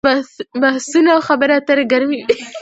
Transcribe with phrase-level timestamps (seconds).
[0.61, 2.35] بحثونه او خبرې اترې ګرمې وي.